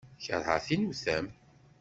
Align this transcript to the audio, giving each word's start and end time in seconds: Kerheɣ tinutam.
Kerheɣ 0.23 0.57
tinutam. 0.65 1.25